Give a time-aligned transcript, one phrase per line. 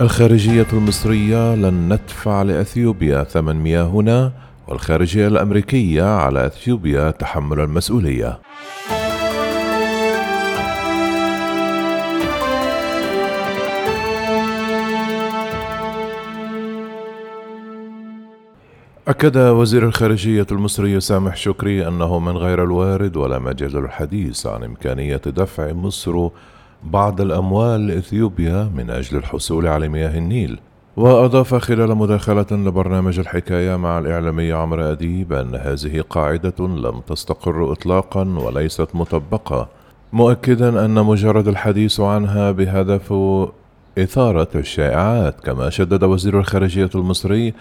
[0.00, 4.32] الخارجية المصرية لن ندفع لأثيوبيا ثمن مياهنا
[4.68, 8.40] والخارجية الأمريكية على أثيوبيا تحمل المسؤولية.
[19.08, 25.22] أكد وزير الخارجية المصري سامح شكري أنه من غير الوارد ولا مجال الحديث عن إمكانية
[25.26, 26.28] دفع مصر
[26.84, 30.60] بعض الأموال لإثيوبيا من أجل الحصول على مياه النيل.
[30.96, 38.24] وأضاف خلال مداخلة لبرنامج الحكاية مع الإعلامي عمرو أديب أن هذه قاعدة لم تستقر إطلاقا
[38.24, 39.68] وليست مطبقة
[40.12, 43.12] مؤكدا أن مجرد الحديث عنها بهدف
[44.02, 47.54] إثارة الشائعات كما شدد وزير الخارجية المصري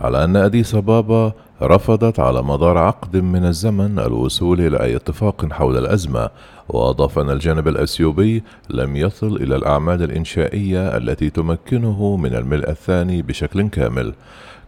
[0.00, 1.32] على أن أديس أبابا
[1.62, 6.30] رفضت على مدار عقد من الزمن الوصول إلى أي اتفاق حول الأزمة
[6.68, 13.68] وأضاف أن الجانب الأثيوبي لم يصل إلى الأعمال الإنشائية التي تمكنه من الملء الثاني بشكل
[13.68, 14.14] كامل.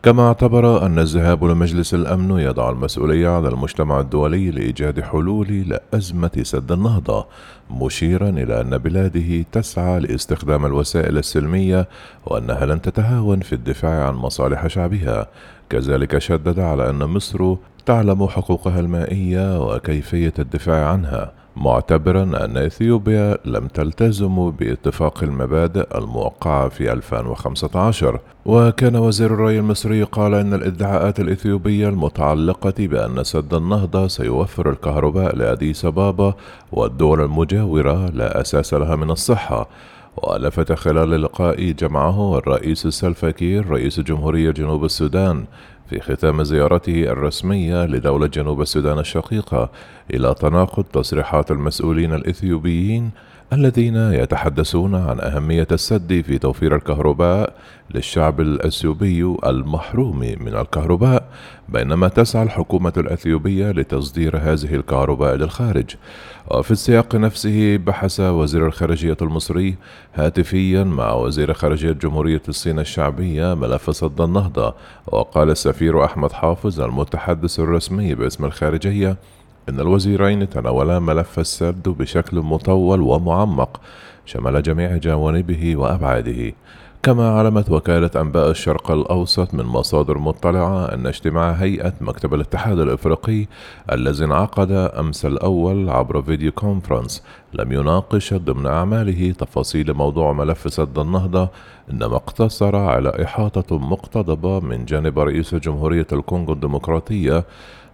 [0.03, 6.73] كما اعتبر أن الذهاب لمجلس الأمن يضع المسؤولية على المجتمع الدولي لإيجاد حلول لأزمة سد
[6.73, 7.27] النهضة
[7.71, 11.89] مشيرا إلى أن بلاده تسعى لاستخدام الوسائل السلمية
[12.27, 15.27] وأنها لن تتهاون في الدفاع عن مصالح شعبها.
[15.71, 17.55] كذلك شدد على أن مصر
[17.87, 21.38] تعلم حقوقها المائية وكيفية الدفاع عنها.
[21.61, 30.35] معتبرا أن إثيوبيا لم تلتزم باتفاق المبادئ الموقعة في 2015 وكان وزير الري المصري قال
[30.35, 36.35] إن الإدعاءات الإثيوبية المتعلقة بأن سد النهضة سيوفر الكهرباء لأديس أبابا
[36.73, 39.69] والدول المجاورة لا أساس لها من الصحة.
[40.23, 45.45] ولفت خلال اللقاء جمعه الرئيس السلفاكير رئيس جمهورية جنوب السودان
[45.91, 49.71] في ختام زيارته الرسمية لدولة جنوب السودان الشقيقة
[50.15, 53.11] إلى تناقض تصريحات المسؤولين الإثيوبيين
[53.53, 57.55] الذين يتحدثون عن أهمية السد في توفير الكهرباء
[57.95, 61.29] للشعب الأثيوبي المحروم من الكهرباء
[61.69, 65.95] بينما تسعى الحكومة الأثيوبية لتصدير هذه الكهرباء للخارج.
[66.51, 69.77] وفي السياق نفسه بحث وزير الخارجية المصري
[70.15, 74.75] هاتفيا مع وزير خارجية جمهورية الصين الشعبية ملف صد النهضة
[75.07, 79.17] وقال السفير أحمد حافظ المتحدث الرسمي باسم الخارجية
[79.69, 83.81] إن الوزيرين تناولا ملف السد بشكل مطول ومعمق
[84.27, 86.53] شمل جميع جوانبه وأبعاده.
[87.03, 93.47] كما علمت وكالة أنباء الشرق الأوسط من مصادر مطلعة أن اجتماع هيئة مكتب الاتحاد الإفريقي
[93.93, 97.23] الذي انعقد أمس الأول عبر فيديو كونفرنس
[97.53, 101.49] لم يناقش ضمن أعماله تفاصيل موضوع ملف سد النهضة
[101.91, 107.45] إنما اقتصر على إحاطة مقتضبة من جانب رئيس جمهورية الكونغو الديمقراطية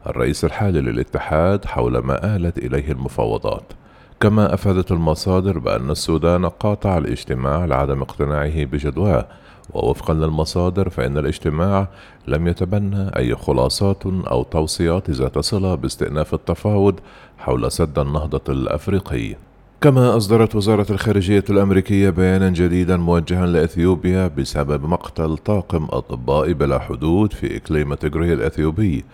[0.06, 3.72] الرئيس الحالي للاتحاد حول ما آلت إليه المفاوضات.
[4.20, 9.26] كما أفادت المصادر بأن السودان قاطع الاجتماع لعدم اقتناعه بجدواه
[9.74, 11.88] ووفقا للمصادر فإن الاجتماع
[12.28, 16.94] لم يتبنى أي خلاصات أو توصيات ذات صلة باستئناف التفاوض
[17.38, 19.36] حول سد النهضة الأفريقي.
[19.80, 27.32] كما أصدرت وزارة الخارجية الأمريكية بيانا جديدا موجها لأثيوبيا بسبب مقتل طاقم أطباء بلا حدود
[27.32, 29.04] في إقليم تجري الأثيوبي.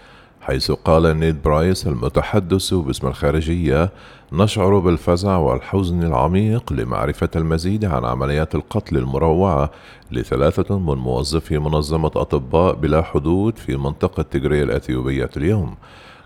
[0.40, 3.90] حيث قال نيد برايس المتحدث باسم الخارجية
[4.32, 9.70] نشعر بالفزع والحزن العميق لمعرفة المزيد عن عمليات القتل المروعة
[10.12, 15.74] لثلاثة من موظفي منظمة أطباء بلا حدود في منطقة تجري الأثيوبية اليوم.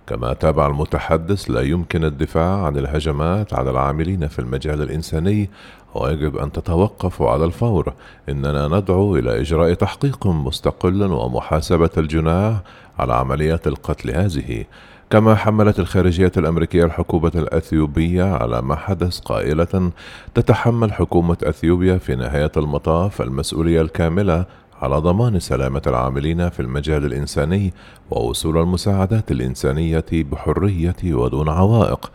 [0.07, 5.51] كما تابع المتحدث لا يمكن الدفاع عن الهجمات على العاملين في المجال الإنساني
[5.95, 7.93] ويجب أن تتوقف على الفور.
[8.29, 12.57] إننا ندعو إلى إجراء تحقيق مستقل ومحاسبة الجناح
[12.99, 14.65] على عمليات القتل هذه.
[15.11, 19.91] كما حملت الخارجية الأمريكية الحكومة الأثيوبية على ما حدث قائلة
[20.35, 24.45] تتحمل حكومة أثيوبيا في نهاية المطاف المسؤولية الكاملة
[24.83, 27.73] على ضمان سلامة العاملين في المجال الإنساني
[28.11, 32.11] ووصول المساعدات الإنسانية بحرية ودون عوائق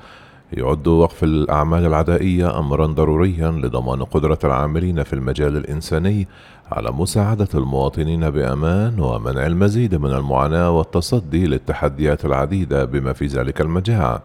[0.53, 6.27] يعد وقف الأعمال العدائية أمرا ضروريا لضمان قدرة العاملين في المجال الإنساني
[6.71, 14.21] على مساعدة المواطنين بأمان ومنع المزيد من المعاناة والتصدي للتحديات العديدة بما في ذلك المجاعة.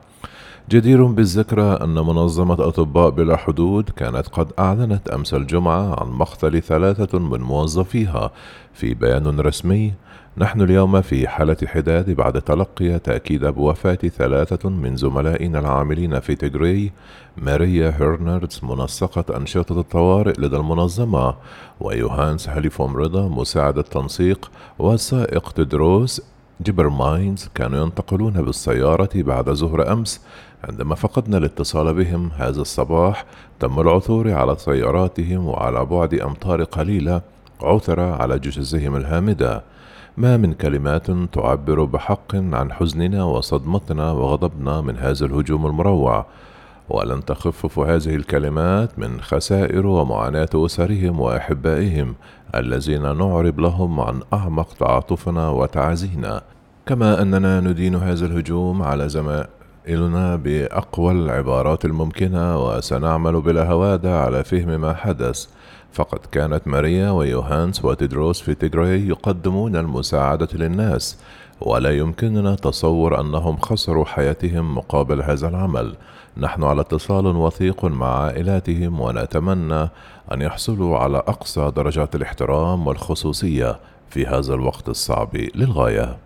[0.70, 7.18] جدير بالذكر أن منظمة أطباء بلا حدود كانت قد أعلنت أمس الجمعة عن مقتل ثلاثة
[7.18, 8.30] من موظفيها.
[8.72, 9.92] في بيان رسمي
[10.38, 16.92] نحن اليوم في حالة حداد بعد تلقي تأكيد بوفاة ثلاثة من زملائنا العاملين في تجري.
[17.36, 21.34] ماريا هيرنردز منسقة أنشطة الطوارئ لدى المنظمة
[21.80, 26.22] ويوهانس هاليفوم رضا مساعد التنسيق والسائق تدروس
[26.60, 30.20] جبرماينز كانوا ينتقلون بالسيارة بعد ظهر أمس
[30.64, 33.24] عندما فقدنا الاتصال بهم هذا الصباح
[33.60, 37.20] تم العثور على سياراتهم وعلى بعد أمتار قليلة
[37.62, 39.62] عثر على جثثهم الهامدة.
[40.16, 46.26] ما من كلمات تعبر بحق عن حزننا وصدمتنا وغضبنا من هذا الهجوم المروع.
[46.88, 52.14] ولن تخفف هذه الكلمات من خسائر ومعاناة أسرهم وأحبائهم
[52.54, 56.42] الذين نعرب لهم عن أعمق تعاطفنا وتعازينا.
[56.86, 59.08] كما أننا ندين هذا الهجوم على
[59.88, 65.46] زمائلنا بأقوى العبارات الممكنة وسنعمل بلا هوادة على فهم ما حدث.
[65.92, 71.18] فقد كانت ماريا ويوهانس وتدروس في تيغراي يقدمون المساعدة للناس
[71.60, 75.94] ولا يمكننا تصور أنهم خسروا حياتهم مقابل هذا العمل.
[76.36, 79.88] نحن على اتصال وثيق مع عائلاتهم ونتمنى
[80.32, 83.80] أن يحصلوا على أقصى درجات الاحترام والخصوصية
[84.10, 86.23] في هذا الوقت الصعب للغاية.